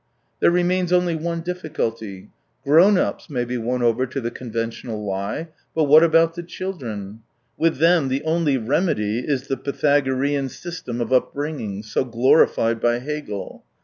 There 0.39 0.49
remains 0.49 0.91
only 0.91 1.15
one 1.15 1.41
difficulty: 1.41 2.31
grown 2.63 2.97
ups 2.97 3.29
may 3.29 3.45
be 3.45 3.57
won 3.59 3.83
over 3.83 4.07
to 4.07 4.19
the 4.19 4.31
conventional 4.31 5.05
lie, 5.05 5.49
but 5.75 5.83
what 5.83 6.01
about 6.01 6.33
the 6.33 6.41
children? 6.41 7.19
With 7.55 7.77
them 7.77 8.07
the 8.07 8.23
only 8.23 8.57
remedy 8.57 9.19
is 9.19 9.45
the 9.45 9.57
Pythagorean 9.57 10.49
system 10.49 11.01
of 11.01 11.13
upbringing, 11.13 11.83
so 11.83 12.03
glorified 12.03 12.79
by 12.81 12.97
Hegel. 12.97 13.63